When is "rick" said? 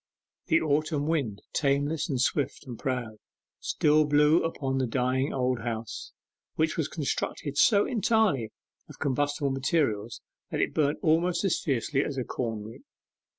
12.63-12.81